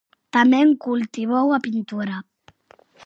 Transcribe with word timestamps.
Tamén 0.35 0.67
cultivou 0.85 1.47
a 1.57 1.59
pintura. 1.67 2.17